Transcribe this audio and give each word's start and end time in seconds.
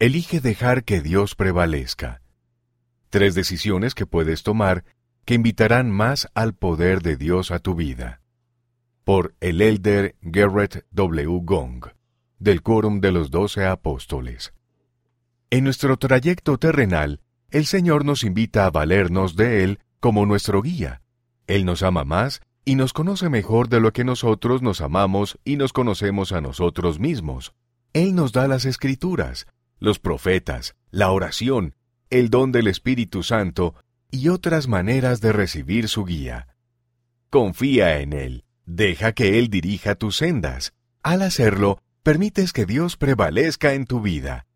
Elige 0.00 0.40
dejar 0.40 0.84
que 0.84 1.00
Dios 1.00 1.34
prevalezca. 1.34 2.22
Tres 3.10 3.34
decisiones 3.34 3.96
que 3.96 4.06
puedes 4.06 4.44
tomar 4.44 4.84
que 5.24 5.34
invitarán 5.34 5.90
más 5.90 6.28
al 6.34 6.54
poder 6.54 7.02
de 7.02 7.16
Dios 7.16 7.50
a 7.50 7.58
tu 7.58 7.74
vida. 7.74 8.20
Por 9.02 9.34
el 9.40 9.60
elder 9.60 10.14
Garrett 10.22 10.86
W. 10.92 11.40
Gong, 11.42 11.86
del 12.38 12.62
Quórum 12.62 13.00
de 13.00 13.10
los 13.10 13.32
Doce 13.32 13.66
Apóstoles. 13.66 14.54
En 15.50 15.64
nuestro 15.64 15.96
trayecto 15.96 16.58
terrenal, 16.58 17.20
el 17.50 17.66
Señor 17.66 18.04
nos 18.04 18.22
invita 18.22 18.66
a 18.66 18.70
valernos 18.70 19.34
de 19.34 19.64
Él 19.64 19.80
como 19.98 20.26
nuestro 20.26 20.62
guía. 20.62 21.02
Él 21.48 21.64
nos 21.64 21.82
ama 21.82 22.04
más 22.04 22.40
y 22.64 22.76
nos 22.76 22.92
conoce 22.92 23.30
mejor 23.30 23.68
de 23.68 23.80
lo 23.80 23.92
que 23.92 24.04
nosotros 24.04 24.62
nos 24.62 24.80
amamos 24.80 25.40
y 25.44 25.56
nos 25.56 25.72
conocemos 25.72 26.30
a 26.30 26.40
nosotros 26.40 27.00
mismos. 27.00 27.52
Él 27.94 28.14
nos 28.14 28.30
da 28.30 28.46
las 28.46 28.64
escrituras, 28.64 29.48
los 29.78 29.98
profetas, 29.98 30.74
la 30.90 31.10
oración, 31.10 31.74
el 32.10 32.30
don 32.30 32.52
del 32.52 32.66
Espíritu 32.66 33.22
Santo 33.22 33.74
y 34.10 34.28
otras 34.28 34.68
maneras 34.68 35.20
de 35.20 35.32
recibir 35.32 35.88
su 35.88 36.04
guía. 36.04 36.48
Confía 37.30 38.00
en 38.00 38.12
Él, 38.12 38.44
deja 38.64 39.12
que 39.12 39.38
Él 39.38 39.48
dirija 39.48 39.94
tus 39.94 40.16
sendas. 40.16 40.72
Al 41.02 41.22
hacerlo, 41.22 41.80
permites 42.02 42.52
que 42.52 42.64
Dios 42.64 42.96
prevalezca 42.96 43.74
en 43.74 43.84
tu 43.84 44.00
vida. 44.00 44.46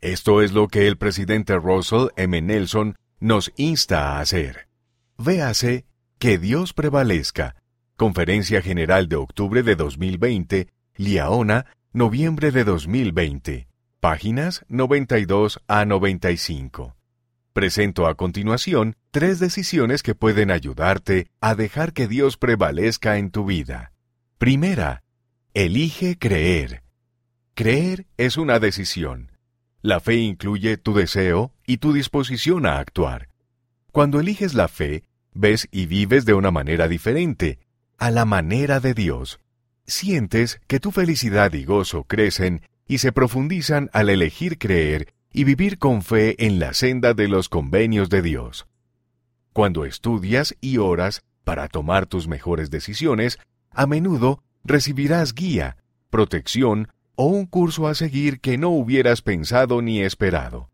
Esto 0.00 0.42
es 0.42 0.52
lo 0.52 0.68
que 0.68 0.86
el 0.86 0.96
presidente 0.96 1.56
Russell 1.56 2.08
M. 2.16 2.40
Nelson 2.40 2.96
nos 3.20 3.52
insta 3.56 4.16
a 4.16 4.20
hacer. 4.20 4.68
Véase 5.16 5.86
Que 6.18 6.38
Dios 6.38 6.72
prevalezca. 6.72 7.56
Conferencia 7.96 8.62
General 8.62 9.08
de 9.08 9.16
octubre 9.16 9.62
de 9.62 9.74
2020, 9.74 10.68
Liaona, 10.96 11.66
noviembre 11.92 12.52
de 12.52 12.64
2020. 12.64 13.67
Páginas 14.00 14.64
92 14.68 15.58
a 15.66 15.84
95. 15.84 16.94
Presento 17.52 18.06
a 18.06 18.14
continuación 18.14 18.94
tres 19.10 19.40
decisiones 19.40 20.04
que 20.04 20.14
pueden 20.14 20.52
ayudarte 20.52 21.26
a 21.40 21.56
dejar 21.56 21.92
que 21.92 22.06
Dios 22.06 22.36
prevalezca 22.36 23.18
en 23.18 23.32
tu 23.32 23.44
vida. 23.44 23.90
Primera, 24.38 25.02
elige 25.52 26.16
creer. 26.16 26.84
Creer 27.54 28.06
es 28.18 28.36
una 28.36 28.60
decisión. 28.60 29.32
La 29.82 29.98
fe 29.98 30.14
incluye 30.14 30.76
tu 30.76 30.94
deseo 30.94 31.52
y 31.66 31.78
tu 31.78 31.92
disposición 31.92 32.66
a 32.66 32.78
actuar. 32.78 33.30
Cuando 33.90 34.20
eliges 34.20 34.54
la 34.54 34.68
fe, 34.68 35.02
ves 35.34 35.66
y 35.72 35.86
vives 35.86 36.24
de 36.24 36.34
una 36.34 36.52
manera 36.52 36.86
diferente, 36.86 37.58
a 37.96 38.12
la 38.12 38.24
manera 38.24 38.78
de 38.78 38.94
Dios. 38.94 39.40
Sientes 39.86 40.60
que 40.68 40.78
tu 40.78 40.92
felicidad 40.92 41.52
y 41.52 41.64
gozo 41.64 42.04
crecen 42.04 42.62
y 42.88 42.98
se 42.98 43.12
profundizan 43.12 43.90
al 43.92 44.08
elegir 44.08 44.58
creer 44.58 45.12
y 45.32 45.44
vivir 45.44 45.78
con 45.78 46.02
fe 46.02 46.44
en 46.44 46.58
la 46.58 46.72
senda 46.72 47.14
de 47.14 47.28
los 47.28 47.48
convenios 47.48 48.08
de 48.08 48.22
Dios. 48.22 48.66
Cuando 49.52 49.84
estudias 49.84 50.56
y 50.60 50.78
oras 50.78 51.22
para 51.44 51.68
tomar 51.68 52.06
tus 52.06 52.26
mejores 52.26 52.70
decisiones, 52.70 53.38
a 53.70 53.86
menudo 53.86 54.42
recibirás 54.64 55.34
guía, 55.34 55.76
protección 56.10 56.88
o 57.14 57.26
un 57.26 57.46
curso 57.46 57.86
a 57.88 57.94
seguir 57.94 58.40
que 58.40 58.58
no 58.58 58.70
hubieras 58.70 59.22
pensado 59.22 59.82
ni 59.82 60.00
esperado. 60.00 60.70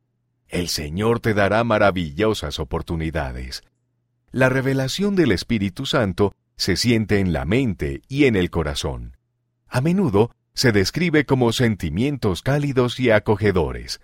El 0.48 0.68
Señor 0.68 1.20
te 1.20 1.34
dará 1.34 1.64
maravillosas 1.64 2.60
oportunidades. 2.60 3.62
La 4.30 4.48
revelación 4.48 5.16
del 5.16 5.32
Espíritu 5.32 5.86
Santo 5.86 6.34
se 6.56 6.76
siente 6.76 7.18
en 7.18 7.32
la 7.32 7.44
mente 7.44 8.02
y 8.08 8.26
en 8.26 8.36
el 8.36 8.50
corazón. 8.50 9.16
A 9.66 9.80
menudo 9.80 10.30
se 10.54 10.72
describe 10.72 11.26
como 11.26 11.52
sentimientos 11.52 12.42
cálidos 12.42 13.00
y 13.00 13.10
acogedores. 13.10 14.00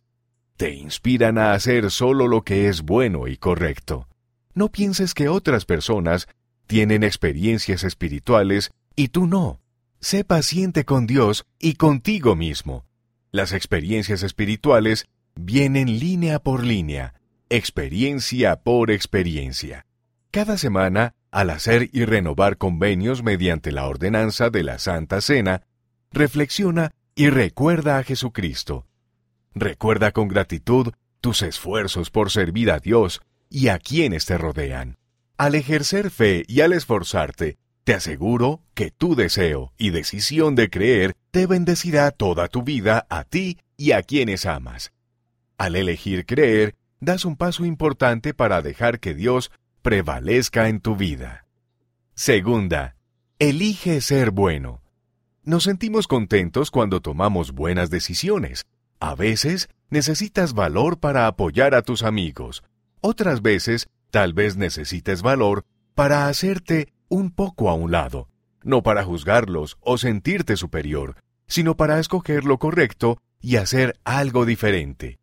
Te 0.56 0.75
inspiran 0.75 1.39
a 1.39 1.53
hacer 1.53 1.91
solo 1.91 2.29
lo 2.29 2.43
que 2.43 2.69
es 2.69 2.83
bueno 2.83 3.29
y 3.29 3.37
correcto. 3.37 4.09
No 4.53 4.71
pienses 4.71 5.15
que 5.15 5.28
otras 5.28 5.65
personas 5.65 6.28
tienen 6.67 7.03
experiencias 7.03 7.84
espirituales 7.84 8.71
y 8.97 9.09
tú 9.09 9.27
no. 9.27 9.60
Sé 10.00 10.25
paciente 10.25 10.84
con 10.84 11.06
Dios 11.06 11.44
y 11.59 11.75
contigo 11.75 12.37
mismo. 12.37 12.84
Las 13.33 13.53
experiencias 13.53 14.22
espirituales 14.22 15.06
vienen 15.37 15.99
línea 15.99 16.41
por 16.41 16.65
línea, 16.65 17.15
experiencia 17.49 18.56
por 18.56 18.91
experiencia. 18.91 19.87
Cada 20.31 20.59
semana, 20.59 21.15
al 21.31 21.50
hacer 21.50 21.91
y 21.93 22.05
renovar 22.05 22.56
convenios 22.56 23.22
mediante 23.22 23.72
la 23.72 23.87
ordenanza 23.87 24.50
de 24.50 24.62
la 24.65 24.78
Santa 24.78 25.21
Cena, 25.21 25.62
reflexiona 26.12 26.91
y 27.15 27.31
recuerda 27.31 27.98
a 27.98 28.03
Jesucristo. 28.03 28.87
Recuerda 29.54 30.12
con 30.12 30.28
gratitud 30.28 30.93
tus 31.21 31.43
esfuerzos 31.43 32.10
por 32.10 32.31
servir 32.31 32.71
a 32.71 32.78
Dios 32.78 33.21
y 33.48 33.69
a 33.69 33.78
quienes 33.78 34.26
te 34.26 34.38
rodean. 34.38 34.97
Al 35.37 35.54
ejercer 35.54 36.10
fe 36.10 36.44
y 36.47 36.60
al 36.60 36.72
esforzarte, 36.72 37.59
te 37.84 37.94
aseguro 37.94 38.62
que 38.75 38.91
tu 38.91 39.15
deseo 39.15 39.72
y 39.78 39.91
decisión 39.91 40.54
de 40.54 40.71
creer 40.71 41.15
te 41.31 41.47
bendecirá 41.47 42.10
toda 42.10 42.48
tu 42.48 42.62
vida 42.62 43.06
a 43.09 43.25
ti 43.25 43.59
y 43.77 43.92
a 43.92 44.03
quienes 44.03 44.47
amas. 44.47 44.92
Al 45.59 45.77
elegir 45.77 46.27
creer, 46.27 46.75
das 47.00 47.25
un 47.25 47.37
paso 47.37 47.65
importante 47.65 48.34
para 48.34 48.62
dejar 48.62 49.00
que 49.00 49.15
Dios 49.15 49.50
prevalezca 49.82 50.69
en 50.69 50.81
tu 50.81 50.97
vida. 50.97 51.47
Segunda, 52.15 52.97
elige 53.38 54.00
ser 54.03 54.31
bueno. 54.31 54.82
Nos 55.43 55.65
sentimos 55.65 56.06
contentos 56.06 56.71
cuando 56.71 57.01
tomamos 57.01 57.53
buenas 57.53 57.89
decisiones. 57.89 58.67
A 58.99 59.15
veces 59.15 59.71
necesitas 59.89 60.53
valor 60.53 60.99
para 60.99 61.27
apoyar 61.27 61.75
a 61.75 61.81
tus 61.81 62.03
amigos. 62.03 62.62
Otras 63.01 63.41
veces 63.41 63.89
tal 64.11 64.34
vez 64.34 64.59
necesites 64.59 65.23
valor 65.23 65.65
para 65.95 66.28
hacerte 66.28 66.93
un 67.09 67.31
poco 67.31 67.71
a 67.71 67.75
un 67.75 67.91
lado, 67.91 68.28
no 68.62 68.83
para 68.83 69.03
juzgarlos 69.03 69.78
o 69.81 69.97
sentirte 69.97 70.59
superior, 70.59 71.17
sino 71.47 71.75
para 71.75 71.99
escoger 71.99 72.45
lo 72.45 72.59
correcto 72.59 73.17
y 73.41 73.57
hacer 73.57 73.99
algo 74.05 74.45
diferente. 74.45 75.19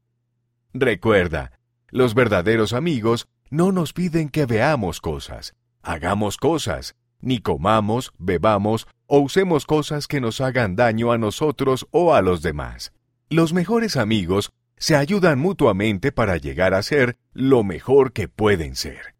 Recuerda, 0.73 1.51
los 1.89 2.15
verdaderos 2.15 2.73
amigos 2.73 3.27
no 3.51 3.71
nos 3.71 3.93
piden 3.93 4.29
que 4.29 4.47
veamos 4.47 4.99
cosas, 4.99 5.53
hagamos 5.83 6.37
cosas, 6.37 6.95
ni 7.21 7.39
comamos, 7.39 8.13
bebamos 8.17 8.87
o 9.07 9.19
usemos 9.19 9.65
cosas 9.65 10.07
que 10.07 10.21
nos 10.21 10.41
hagan 10.41 10.75
daño 10.75 11.11
a 11.11 11.17
nosotros 11.17 11.87
o 11.91 12.13
a 12.13 12.21
los 12.21 12.41
demás. 12.41 12.93
Los 13.29 13.53
mejores 13.53 13.97
amigos 13.97 14.51
se 14.77 14.95
ayudan 14.95 15.39
mutuamente 15.39 16.11
para 16.11 16.37
llegar 16.37 16.73
a 16.73 16.83
ser 16.83 17.17
lo 17.33 17.63
mejor 17.63 18.13
que 18.13 18.27
pueden 18.27 18.75
ser. 18.75 19.15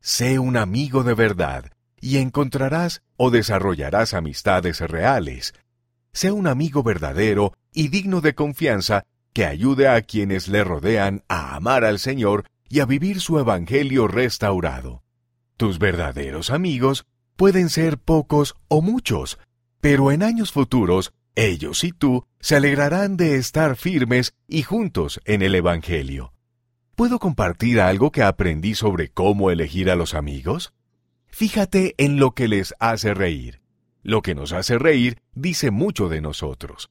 Sé 0.00 0.38
un 0.38 0.56
amigo 0.56 1.04
de 1.04 1.14
verdad 1.14 1.70
y 2.00 2.18
encontrarás 2.18 3.02
o 3.16 3.30
desarrollarás 3.30 4.14
amistades 4.14 4.80
reales. 4.80 5.54
Sé 6.12 6.32
un 6.32 6.46
amigo 6.46 6.82
verdadero 6.82 7.52
y 7.72 7.88
digno 7.88 8.20
de 8.20 8.34
confianza 8.34 9.04
que 9.32 9.44
ayude 9.44 9.88
a 9.88 10.00
quienes 10.02 10.48
le 10.48 10.64
rodean 10.64 11.22
a 11.28 11.54
amar 11.56 11.84
al 11.84 11.98
Señor 11.98 12.44
y 12.68 12.80
a 12.80 12.86
vivir 12.86 13.20
su 13.20 13.38
Evangelio 13.38 14.08
restaurado. 14.08 15.02
Tus 15.56 15.78
verdaderos 15.78 16.50
amigos 16.50 17.06
pueden 17.36 17.68
ser 17.68 17.98
pocos 17.98 18.56
o 18.68 18.82
muchos, 18.82 19.38
pero 19.80 20.10
en 20.10 20.22
años 20.22 20.52
futuros 20.52 21.12
ellos 21.34 21.84
y 21.84 21.92
tú 21.92 22.26
se 22.40 22.56
alegrarán 22.56 23.16
de 23.16 23.36
estar 23.36 23.76
firmes 23.76 24.34
y 24.48 24.62
juntos 24.62 25.20
en 25.26 25.42
el 25.42 25.54
Evangelio. 25.54 26.32
¿Puedo 26.94 27.18
compartir 27.18 27.80
algo 27.80 28.10
que 28.10 28.22
aprendí 28.22 28.74
sobre 28.74 29.10
cómo 29.10 29.50
elegir 29.50 29.90
a 29.90 29.96
los 29.96 30.14
amigos? 30.14 30.72
Fíjate 31.26 31.94
en 31.98 32.16
lo 32.16 32.32
que 32.32 32.48
les 32.48 32.74
hace 32.80 33.12
reír. 33.12 33.60
Lo 34.02 34.22
que 34.22 34.34
nos 34.34 34.52
hace 34.52 34.78
reír 34.78 35.18
dice 35.34 35.70
mucho 35.70 36.08
de 36.08 36.22
nosotros. 36.22 36.88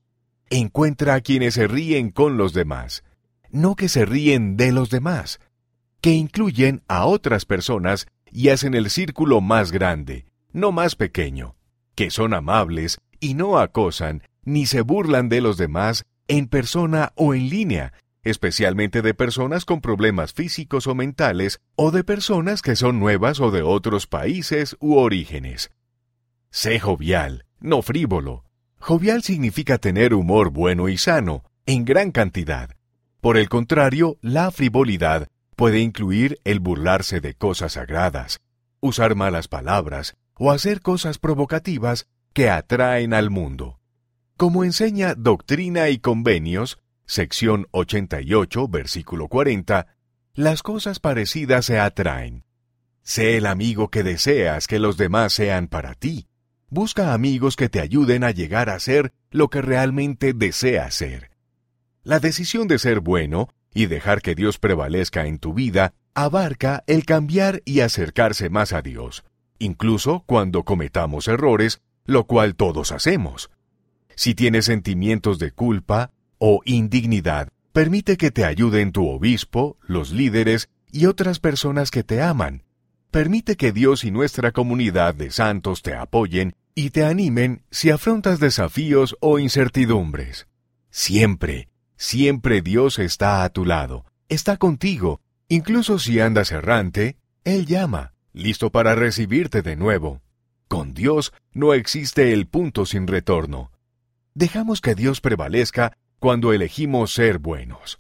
Encuentra 0.52 1.16
a 1.16 1.22
quienes 1.22 1.56
se 1.56 1.68
ríen 1.68 2.12
con 2.12 2.38
los 2.38 2.54
demás, 2.54 3.04
no 3.50 3.76
que 3.76 3.90
se 3.90 4.06
ríen 4.06 4.58
de 4.58 4.72
los 4.72 4.92
demás, 4.92 5.40
que 6.02 6.12
incluyen 6.12 6.84
a 6.88 7.06
otras 7.06 7.46
personas 7.46 8.06
y 8.32 8.50
hacen 8.50 8.76
el 8.76 8.92
círculo 8.92 9.42
más 9.42 9.72
grande, 9.72 10.26
no 10.56 10.72
más 10.72 10.96
pequeño, 10.96 11.58
que 11.96 12.10
son 12.10 12.34
amables 12.34 12.98
y 13.20 13.34
no 13.34 13.60
acosan 13.60 14.24
ni 14.46 14.66
se 14.66 14.82
burlan 14.82 15.28
de 15.28 15.42
los 15.42 15.58
demás 15.58 16.06
en 16.30 16.48
persona 16.48 17.12
o 17.16 17.34
en 17.34 17.50
línea, 17.50 17.94
especialmente 18.24 19.02
de 19.02 19.14
personas 19.14 19.66
con 19.66 19.82
problemas 19.82 20.34
físicos 20.34 20.88
o 20.88 20.96
mentales 20.96 21.60
o 21.76 21.92
de 21.92 22.06
personas 22.06 22.62
que 22.62 22.78
son 22.78 23.00
nuevas 23.00 23.42
o 23.42 23.52
de 23.52 23.64
otros 23.64 24.08
países 24.08 24.78
u 24.80 24.96
orígenes. 24.96 25.72
Sé 26.52 26.80
jovial, 26.80 27.46
no 27.60 27.82
frívolo. 27.82 28.46
Jovial 28.80 29.24
significa 29.24 29.78
tener 29.78 30.14
humor 30.14 30.52
bueno 30.52 30.88
y 30.88 30.98
sano, 30.98 31.44
en 31.66 31.84
gran 31.84 32.12
cantidad. 32.12 32.70
Por 33.20 33.36
el 33.36 33.50
contrario, 33.50 34.18
la 34.22 34.52
frivolidad 34.52 35.28
puede 35.58 35.80
incluir 35.80 36.40
el 36.46 36.62
burlarse 36.62 37.20
de 37.20 37.34
cosas 37.34 37.74
sagradas, 37.74 38.40
usar 38.80 39.16
malas 39.16 39.50
palabras, 39.50 40.16
o 40.38 40.52
hacer 40.52 40.82
cosas 40.82 41.18
provocativas 41.18 42.08
que 42.34 42.50
atraen 42.50 43.14
al 43.14 43.30
mundo. 43.30 43.80
Como 44.38 44.64
enseña 44.64 45.16
Doctrina 45.16 45.90
y 45.90 46.00
Convenios, 46.00 46.80
sección 47.06 47.68
88, 47.72 48.68
versículo 48.68 49.28
40, 49.28 49.88
las 50.34 50.62
cosas 50.62 51.00
parecidas 51.00 51.66
se 51.66 51.80
atraen. 51.80 52.44
Sé 53.02 53.38
el 53.38 53.46
amigo 53.46 53.90
que 53.90 54.04
deseas 54.04 54.68
que 54.68 54.80
los 54.80 54.98
demás 54.98 55.32
sean 55.32 55.68
para 55.68 55.94
ti. 55.94 56.28
Busca 56.68 57.14
amigos 57.14 57.56
que 57.56 57.70
te 57.70 57.80
ayuden 57.80 58.24
a 58.24 58.32
llegar 58.32 58.70
a 58.70 58.80
ser 58.80 59.14
lo 59.30 59.50
que 59.50 59.62
realmente 59.62 60.34
deseas 60.34 60.96
ser. 60.96 61.32
La 62.04 62.20
decisión 62.20 62.68
de 62.68 62.80
ser 62.80 63.00
bueno 63.00 63.48
y 63.74 63.86
dejar 63.86 64.22
que 64.22 64.36
Dios 64.36 64.58
prevalezca 64.58 65.28
en 65.28 65.40
tu 65.40 65.54
vida 65.54 65.94
abarca 66.14 66.84
el 66.88 67.06
cambiar 67.06 67.62
y 67.66 67.82
acercarse 67.82 68.50
más 68.50 68.74
a 68.74 68.82
Dios, 68.82 69.24
incluso 69.60 70.24
cuando 70.26 70.64
cometamos 70.64 71.28
errores, 71.28 71.82
lo 72.06 72.26
cual 72.26 72.56
todos 72.56 72.92
hacemos. 72.92 73.50
Si 74.16 74.36
tienes 74.36 74.66
sentimientos 74.66 75.40
de 75.40 75.52
culpa 75.52 76.12
o 76.38 76.62
indignidad, 76.66 77.50
permite 77.74 78.18
que 78.18 78.32
te 78.32 78.46
ayuden 78.46 78.92
tu 78.92 79.08
obispo, 79.08 79.78
los 79.82 80.12
líderes 80.12 80.70
y 80.92 81.08
otras 81.08 81.40
personas 81.40 81.92
que 81.92 82.04
te 82.04 82.22
aman. 82.22 82.64
Permite 83.12 83.56
que 83.56 83.72
Dios 83.72 84.04
y 84.04 84.12
nuestra 84.12 84.52
comunidad 84.52 85.16
de 85.16 85.32
santos 85.32 85.82
te 85.82 85.96
apoyen 85.96 86.54
y 86.74 86.90
te 86.90 87.06
animen 87.06 87.64
si 87.72 87.90
afrontas 87.90 88.40
desafíos 88.40 89.18
o 89.20 89.40
incertidumbres. 89.40 90.48
Siempre, 90.90 91.70
siempre 91.96 92.62
Dios 92.62 93.00
está 93.00 93.44
a 93.44 93.50
tu 93.50 93.66
lado, 93.66 94.06
está 94.30 94.58
contigo 94.58 95.22
Incluso 95.48 96.00
si 96.00 96.20
andas 96.20 96.52
errante, 96.52 97.18
Él 97.44 97.68
llama, 97.68 98.14
listo 98.36 98.70
para 98.70 98.96
recibirte 98.96 99.62
de 99.62 99.78
nuevo. 99.78 100.22
Con 100.68 100.94
Dios 100.94 101.34
no 101.54 101.74
existe 101.74 102.34
el 102.34 102.48
punto 102.48 102.86
sin 102.86 103.08
retorno. 103.08 103.72
Dejamos 104.34 104.82
que 104.82 104.94
Dios 104.94 105.22
prevalezca 105.22 105.98
cuando 106.20 106.52
elegimos 106.52 107.14
ser 107.14 107.40
buenos. 107.40 108.00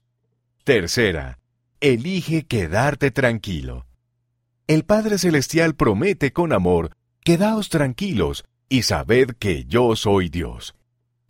Tercera, 0.65 1.39
elige 1.79 2.45
quedarte 2.45 3.11
tranquilo. 3.11 3.87
El 4.67 4.83
Padre 4.83 5.17
Celestial 5.17 5.75
promete 5.75 6.33
con 6.33 6.51
amor, 6.51 6.91
quedaos 7.23 7.69
tranquilos 7.69 8.43
y 8.67 8.81
sabed 8.81 9.35
que 9.39 9.63
yo 9.65 9.95
soy 9.95 10.27
Dios. 10.27 10.75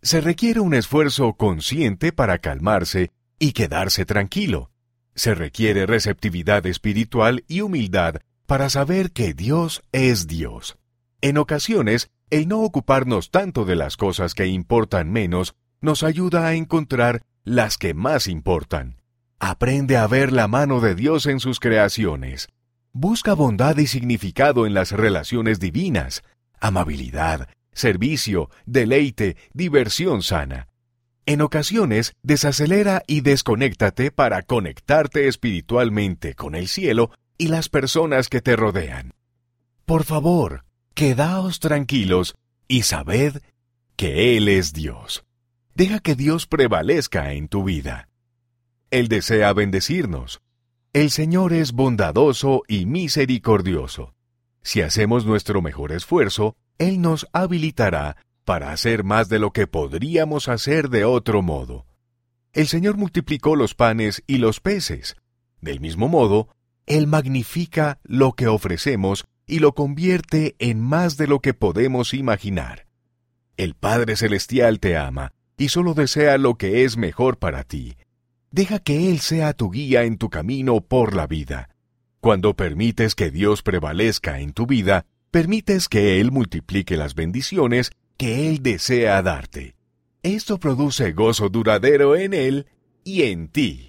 Se 0.02 0.20
requiere 0.20 0.60
un 0.60 0.74
esfuerzo 0.74 1.34
consciente 1.34 2.12
para 2.12 2.38
calmarse 2.38 3.12
y 3.38 3.52
quedarse 3.52 4.04
tranquilo. 4.04 4.70
Se 5.14 5.34
requiere 5.34 5.86
receptividad 5.86 6.66
espiritual 6.66 7.44
y 7.46 7.60
humildad 7.60 8.16
para 8.46 8.70
saber 8.70 9.12
que 9.12 9.34
Dios 9.34 9.82
es 9.92 10.26
Dios. 10.26 10.78
En 11.20 11.38
ocasiones, 11.38 12.08
el 12.30 12.48
no 12.48 12.60
ocuparnos 12.60 13.30
tanto 13.30 13.64
de 13.64 13.76
las 13.76 13.96
cosas 13.96 14.34
que 14.34 14.46
importan 14.46 15.10
menos 15.10 15.54
nos 15.80 16.02
ayuda 16.02 16.46
a 16.46 16.54
encontrar 16.54 17.22
las 17.44 17.78
que 17.78 17.94
más 17.94 18.26
importan. 18.28 18.96
Aprende 19.38 19.96
a 19.96 20.06
ver 20.06 20.32
la 20.32 20.48
mano 20.48 20.80
de 20.80 20.94
Dios 20.94 21.26
en 21.26 21.40
sus 21.40 21.60
creaciones. 21.60 22.48
Busca 22.92 23.34
bondad 23.34 23.76
y 23.76 23.86
significado 23.86 24.66
en 24.66 24.74
las 24.74 24.92
relaciones 24.92 25.60
divinas, 25.60 26.22
amabilidad, 26.60 27.48
servicio, 27.72 28.48
deleite, 28.64 29.36
diversión 29.52 30.22
sana. 30.22 30.68
En 31.26 31.42
ocasiones, 31.42 32.14
desacelera 32.22 33.02
y 33.06 33.20
desconéctate 33.20 34.10
para 34.10 34.42
conectarte 34.42 35.28
espiritualmente 35.28 36.34
con 36.34 36.54
el 36.54 36.68
cielo 36.68 37.10
y 37.38 37.48
las 37.48 37.68
personas 37.68 38.28
que 38.28 38.40
te 38.40 38.56
rodean. 38.56 39.12
Por 39.84 40.04
favor, 40.04 40.64
quedaos 40.94 41.60
tranquilos 41.60 42.34
y 42.68 42.82
sabed 42.82 43.42
que 43.96 44.36
Él 44.36 44.48
es 44.48 44.72
Dios. 44.72 45.24
Deja 45.74 46.00
que 46.00 46.14
Dios 46.14 46.46
prevalezca 46.46 47.32
en 47.32 47.48
tu 47.48 47.64
vida. 47.64 48.08
Él 48.90 49.08
desea 49.08 49.52
bendecirnos. 49.52 50.40
El 50.92 51.10
Señor 51.10 51.52
es 51.52 51.72
bondadoso 51.72 52.62
y 52.66 52.86
misericordioso. 52.86 54.14
Si 54.62 54.80
hacemos 54.80 55.26
nuestro 55.26 55.60
mejor 55.62 55.92
esfuerzo, 55.92 56.56
Él 56.78 57.00
nos 57.00 57.26
habilitará 57.32 58.16
para 58.44 58.72
hacer 58.72 59.04
más 59.04 59.28
de 59.28 59.38
lo 59.38 59.52
que 59.52 59.66
podríamos 59.66 60.48
hacer 60.48 60.88
de 60.88 61.04
otro 61.04 61.42
modo. 61.42 61.86
El 62.52 62.68
Señor 62.68 62.96
multiplicó 62.96 63.54
los 63.54 63.74
panes 63.74 64.22
y 64.26 64.38
los 64.38 64.60
peces. 64.60 65.16
Del 65.60 65.80
mismo 65.80 66.08
modo, 66.08 66.48
Él 66.86 67.06
magnifica 67.06 67.98
lo 68.04 68.32
que 68.32 68.46
ofrecemos 68.46 69.24
y 69.46 69.58
lo 69.58 69.74
convierte 69.74 70.54
en 70.58 70.80
más 70.80 71.16
de 71.16 71.26
lo 71.26 71.40
que 71.40 71.54
podemos 71.54 72.14
imaginar. 72.14 72.86
El 73.56 73.74
Padre 73.74 74.16
Celestial 74.16 74.80
te 74.80 74.96
ama 74.96 75.32
y 75.56 75.68
solo 75.68 75.94
desea 75.94 76.38
lo 76.38 76.56
que 76.56 76.84
es 76.84 76.96
mejor 76.96 77.38
para 77.38 77.64
ti. 77.64 77.96
Deja 78.50 78.78
que 78.78 79.10
Él 79.10 79.20
sea 79.20 79.52
tu 79.52 79.70
guía 79.70 80.04
en 80.04 80.18
tu 80.18 80.30
camino 80.30 80.80
por 80.80 81.14
la 81.14 81.26
vida. 81.26 81.70
Cuando 82.20 82.54
permites 82.54 83.14
que 83.14 83.30
Dios 83.30 83.62
prevalezca 83.62 84.40
en 84.40 84.52
tu 84.52 84.66
vida, 84.66 85.06
permites 85.30 85.88
que 85.88 86.20
Él 86.20 86.32
multiplique 86.32 86.96
las 86.96 87.14
bendiciones 87.14 87.90
que 88.16 88.48
Él 88.48 88.62
desea 88.62 89.22
darte. 89.22 89.74
Esto 90.22 90.58
produce 90.58 91.12
gozo 91.12 91.48
duradero 91.48 92.16
en 92.16 92.34
Él 92.34 92.66
y 93.04 93.22
en 93.22 93.48
ti. 93.48 93.84